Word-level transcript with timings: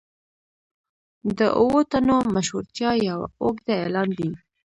د 1.37 1.39
اوو 1.61 1.79
تنو 1.91 2.17
مشهورتیا 2.35 2.91
یو 3.09 3.19
اوږده 3.43 3.73
اعلان 3.81 4.09
دی. 4.19 4.29